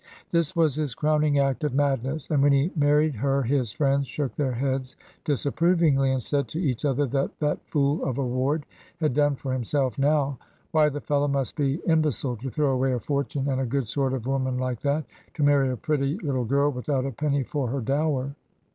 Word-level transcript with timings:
This 0.31 0.55
was 0.55 0.73
his 0.73 0.95
crowning 0.95 1.37
act 1.37 1.63
of 1.63 1.75
madness; 1.75 2.27
and 2.31 2.41
when 2.41 2.51
he 2.53 2.71
married 2.75 3.17
her 3.17 3.43
his 3.43 3.71
friends 3.71 4.07
shook 4.07 4.35
their 4.35 4.53
heads 4.53 4.95
disapprovingly, 5.25 6.11
and 6.11 6.23
said 6.23 6.47
to 6.47 6.59
each 6.59 6.85
other 6.85 7.05
that 7.05 7.39
that 7.39 7.59
fool 7.67 8.03
of 8.03 8.17
a 8.17 8.25
Ward 8.25 8.65
had 8.99 9.13
done 9.13 9.35
for 9.35 9.53
himself 9.53 9.99
now. 9.99 10.39
Why, 10.71 10.89
the 10.89 11.01
fellow 11.01 11.27
must 11.27 11.55
be 11.55 11.75
imbecile 11.85 12.37
to 12.37 12.49
throw 12.49 12.71
away 12.71 12.93
a 12.93 12.99
fortune 12.99 13.47
and 13.47 13.61
a 13.61 13.65
good 13.67 13.87
sort 13.87 14.13
of 14.15 14.25
woman 14.25 14.57
like 14.57 14.79
that, 14.79 15.05
to 15.35 15.43
marry 15.43 15.69
a 15.69 15.77
pretty 15.77 16.17
little 16.17 16.45
girl, 16.45 16.71
without 16.71 17.05
a 17.05 17.11
penny 17.11 17.43
for 17.43 17.67
her 17.67 17.79
dower! 17.81 18.33